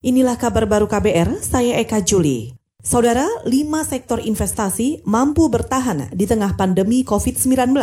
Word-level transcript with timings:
Inilah 0.00 0.40
kabar 0.40 0.64
baru 0.64 0.88
KBR, 0.88 1.44
saya 1.44 1.76
Eka 1.76 2.00
Juli. 2.00 2.56
Saudara, 2.80 3.28
lima 3.44 3.84
sektor 3.84 4.16
investasi 4.16 5.04
mampu 5.04 5.52
bertahan 5.52 6.08
di 6.16 6.24
tengah 6.24 6.56
pandemi 6.56 7.04
COVID-19. 7.04 7.76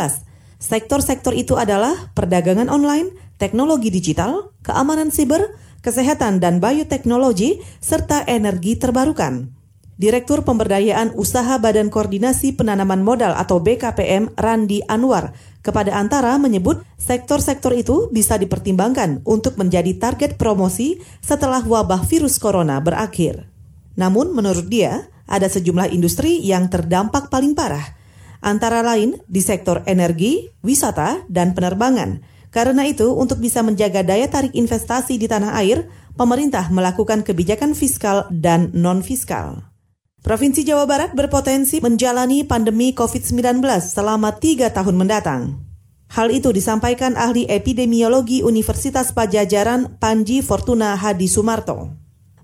Sektor-sektor 0.58 1.30
itu 1.30 1.54
adalah 1.54 2.10
perdagangan 2.18 2.66
online, 2.74 3.14
teknologi 3.38 3.94
digital, 3.94 4.50
keamanan 4.66 5.14
siber, 5.14 5.46
kesehatan 5.78 6.42
dan 6.42 6.58
bioteknologi, 6.58 7.62
serta 7.78 8.26
energi 8.26 8.74
terbarukan. 8.74 9.54
Direktur 9.98 10.46
Pemberdayaan 10.46 11.10
Usaha 11.18 11.58
Badan 11.58 11.90
Koordinasi 11.90 12.54
Penanaman 12.54 13.02
Modal 13.02 13.34
atau 13.34 13.58
BKPM 13.58 14.30
Randi 14.38 14.78
Anwar 14.86 15.34
kepada 15.58 15.98
Antara 15.98 16.38
menyebut 16.38 16.86
sektor-sektor 16.94 17.74
itu 17.74 18.06
bisa 18.14 18.38
dipertimbangkan 18.38 19.26
untuk 19.26 19.58
menjadi 19.58 19.98
target 19.98 20.38
promosi 20.38 21.02
setelah 21.18 21.66
wabah 21.66 22.06
virus 22.06 22.38
corona 22.38 22.78
berakhir. 22.78 23.50
Namun 23.98 24.30
menurut 24.38 24.70
dia, 24.70 25.10
ada 25.26 25.50
sejumlah 25.50 25.90
industri 25.90 26.46
yang 26.46 26.70
terdampak 26.70 27.26
paling 27.26 27.58
parah, 27.58 27.98
antara 28.38 28.86
lain 28.86 29.18
di 29.26 29.42
sektor 29.42 29.82
energi, 29.82 30.46
wisata, 30.62 31.26
dan 31.26 31.58
penerbangan. 31.58 32.22
Karena 32.54 32.86
itu, 32.86 33.18
untuk 33.18 33.42
bisa 33.42 33.66
menjaga 33.66 34.06
daya 34.06 34.30
tarik 34.30 34.54
investasi 34.54 35.18
di 35.18 35.26
tanah 35.26 35.58
air, 35.58 35.90
pemerintah 36.14 36.70
melakukan 36.70 37.26
kebijakan 37.26 37.74
fiskal 37.74 38.30
dan 38.30 38.70
non-fiskal. 38.78 39.68
Provinsi 40.28 40.60
Jawa 40.60 40.84
Barat 40.84 41.16
berpotensi 41.16 41.80
menjalani 41.80 42.44
pandemi 42.44 42.92
COVID-19 42.92 43.64
selama 43.80 44.36
tiga 44.36 44.68
tahun 44.68 45.00
mendatang. 45.00 45.64
Hal 46.12 46.28
itu 46.28 46.52
disampaikan 46.52 47.16
ahli 47.16 47.48
epidemiologi 47.48 48.44
Universitas 48.44 49.16
Pajajaran 49.16 49.96
Panji 49.96 50.44
Fortuna 50.44 51.00
Hadi 51.00 51.32
Sumarto. 51.32 51.96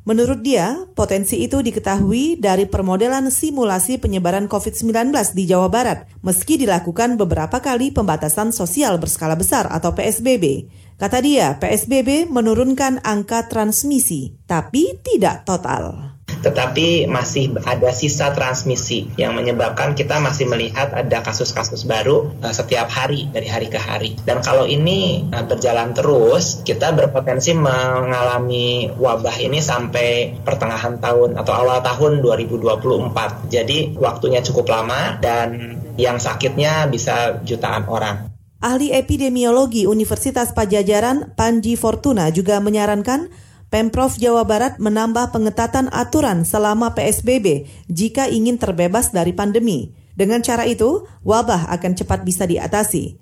Menurut 0.09 0.41
dia, 0.41 0.89
potensi 0.97 1.45
itu 1.45 1.61
diketahui 1.61 2.41
dari 2.41 2.65
permodelan 2.65 3.29
simulasi 3.29 4.01
penyebaran 4.01 4.49
COVID-19 4.49 5.13
di 5.37 5.45
Jawa 5.45 5.69
Barat, 5.69 6.09
meski 6.25 6.57
dilakukan 6.57 7.21
beberapa 7.21 7.61
kali 7.61 7.93
pembatasan 7.93 8.57
sosial 8.57 8.97
berskala 8.97 9.37
besar 9.37 9.69
atau 9.69 9.93
PSBB. 9.93 10.73
Kata 10.97 11.21
dia, 11.21 11.61
PSBB 11.61 12.33
menurunkan 12.33 13.05
angka 13.05 13.45
transmisi, 13.53 14.41
tapi 14.49 14.97
tidak 15.05 15.45
total 15.45 16.14
tetapi 16.45 17.09
masih 17.09 17.57
ada 17.65 17.89
sisa 17.97 18.37
transmisi 18.37 19.09
yang 19.17 19.33
menyebabkan 19.33 19.97
kita 19.97 20.21
masih 20.21 20.45
melihat 20.45 20.93
ada 20.93 21.25
kasus-kasus 21.25 21.89
baru 21.89 22.37
uh, 22.45 22.53
setiap 22.53 22.93
hari 22.93 23.33
dari 23.33 23.49
hari 23.49 23.73
ke 23.73 23.81
hari. 23.81 24.21
Dan 24.29 24.45
kalau 24.45 24.69
ini 24.69 25.25
uh, 25.33 25.49
berjalan 25.49 25.97
terus, 25.97 26.61
kita 26.69 26.93
berpotensi 26.93 27.57
mengalami 27.57 28.93
wabah 28.93 29.37
ini 29.41 29.65
sampai 29.65 30.37
pertengahan 30.45 31.01
tahun 31.01 31.41
atau 31.41 31.53
awal 31.57 31.81
tahun 31.81 32.21
2024. 32.21 33.49
Jadi 33.49 33.97
waktunya 33.97 34.45
cukup 34.45 34.69
lama 34.69 35.17
dan 35.25 35.81
yang 35.97 36.21
sakitnya 36.21 36.85
bisa 36.93 37.41
jutaan 37.41 37.89
orang. 37.89 38.35
Ahli 38.65 38.97
epidemiologi 38.97 39.85
Universitas 39.85 40.57
Pajajaran 40.57 41.37
Panji 41.37 41.77
Fortuna 41.77 42.33
juga 42.33 42.65
menyarankan 42.65 43.29
Pemprov 43.75 44.15
Jawa 44.23 44.47
Barat 44.47 44.79
menambah 44.79 45.35
pengetatan 45.35 45.91
aturan 45.91 46.47
selama 46.47 46.95
PSBB 46.95 47.67
jika 47.91 48.31
ingin 48.31 48.55
terbebas 48.55 49.11
dari 49.11 49.35
pandemi. 49.35 49.91
Dengan 50.15 50.47
cara 50.47 50.63
itu, 50.63 51.11
wabah 51.27 51.67
akan 51.75 51.99
cepat 51.99 52.23
bisa 52.23 52.47
diatasi. 52.47 53.19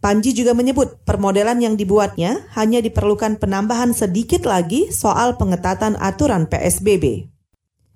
Panji 0.00 0.32
juga 0.32 0.56
menyebut 0.56 1.04
permodelan 1.04 1.60
yang 1.60 1.76
dibuatnya 1.76 2.48
hanya 2.56 2.80
diperlukan 2.80 3.36
penambahan 3.36 3.92
sedikit 3.92 4.48
lagi 4.48 4.88
soal 4.88 5.36
pengetatan 5.36 6.00
aturan 6.00 6.48
PSBB. 6.48 7.28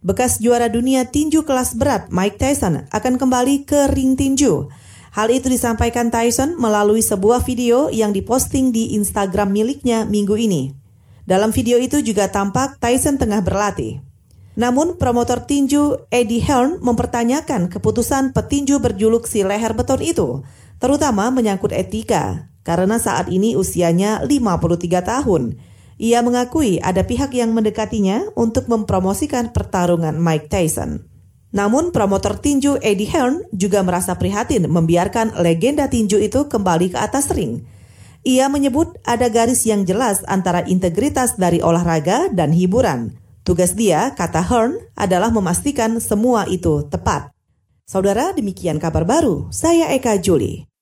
Bekas 0.04 0.44
juara 0.44 0.68
dunia 0.68 1.08
tinju 1.08 1.48
kelas 1.48 1.72
berat 1.72 2.12
Mike 2.12 2.36
Tyson 2.36 2.84
akan 2.92 3.16
kembali 3.16 3.64
ke 3.64 3.88
ring 3.96 4.12
tinju. 4.12 4.68
Hal 5.16 5.32
itu 5.32 5.48
disampaikan 5.48 6.12
Tyson 6.12 6.60
melalui 6.60 7.00
sebuah 7.00 7.40
video 7.48 7.88
yang 7.88 8.12
diposting 8.12 8.76
di 8.76 8.92
Instagram 8.92 9.56
miliknya 9.56 10.04
minggu 10.04 10.36
ini. 10.36 10.83
Dalam 11.24 11.56
video 11.56 11.80
itu 11.80 12.04
juga 12.04 12.28
tampak 12.28 12.76
Tyson 12.76 13.16
tengah 13.16 13.40
berlatih. 13.40 14.04
Namun 14.60 15.00
promotor 15.00 15.48
tinju 15.48 16.04
Eddie 16.12 16.44
Hearn 16.44 16.78
mempertanyakan 16.84 17.72
keputusan 17.72 18.36
petinju 18.36 18.76
berjuluk 18.78 19.24
si 19.24 19.40
leher 19.40 19.72
beton 19.72 20.04
itu, 20.04 20.44
terutama 20.78 21.32
menyangkut 21.32 21.72
etika, 21.72 22.52
karena 22.60 23.00
saat 23.00 23.32
ini 23.32 23.56
usianya 23.56 24.20
53 24.20 25.00
tahun. 25.00 25.56
Ia 25.96 26.20
mengakui 26.20 26.76
ada 26.84 27.02
pihak 27.02 27.32
yang 27.32 27.56
mendekatinya 27.56 28.30
untuk 28.36 28.68
mempromosikan 28.68 29.50
pertarungan 29.50 30.20
Mike 30.20 30.52
Tyson. 30.52 31.08
Namun 31.54 31.88
promotor 31.88 32.36
tinju 32.36 32.82
Eddie 32.84 33.08
Hearn 33.08 33.48
juga 33.48 33.80
merasa 33.80 34.12
prihatin 34.20 34.68
membiarkan 34.68 35.40
legenda 35.40 35.88
tinju 35.88 36.20
itu 36.20 36.52
kembali 36.52 36.92
ke 36.92 36.98
atas 37.00 37.32
ring 37.32 37.64
ia 38.24 38.48
menyebut 38.48 38.96
ada 39.04 39.28
garis 39.28 39.62
yang 39.68 39.84
jelas 39.84 40.24
antara 40.24 40.64
integritas 40.64 41.36
dari 41.36 41.60
olahraga 41.60 42.32
dan 42.32 42.50
hiburan. 42.56 43.14
Tugas 43.44 43.76
dia, 43.76 44.16
kata 44.16 44.40
Hearn, 44.40 44.80
adalah 44.96 45.28
memastikan 45.28 46.00
semua 46.00 46.48
itu 46.48 46.88
tepat. 46.88 47.30
Saudara, 47.84 48.32
demikian 48.32 48.80
kabar 48.80 49.04
baru. 49.04 49.52
Saya 49.52 49.92
Eka 49.92 50.16
Juli. 50.16 50.73